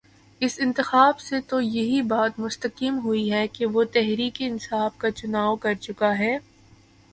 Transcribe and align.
اس 0.41 0.55
انتخاب 0.59 1.19
سے 1.19 1.41
تو 1.41 1.59
یہی 1.61 2.01
بات 2.01 2.39
مستحکم 2.39 2.99
ہوئی 3.03 3.31
کہ 3.47 3.65
وہ 3.65 3.83
تحریک 3.83 4.37
انصاف 4.39 4.97
کا 4.97 5.11
چناؤ 5.11 5.55
کر 5.55 5.73
چکا 5.73 6.17
ہے۔ 6.19 6.37